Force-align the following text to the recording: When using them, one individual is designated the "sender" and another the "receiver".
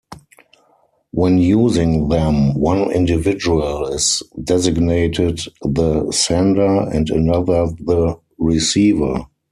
When 1.11 1.37
using 1.37 2.07
them, 2.09 2.55
one 2.55 2.89
individual 2.91 3.85
is 3.89 4.23
designated 4.43 5.41
the 5.61 6.11
"sender" 6.11 6.89
and 6.91 7.07
another 7.11 7.67
the 7.77 8.19
"receiver". 8.39 9.25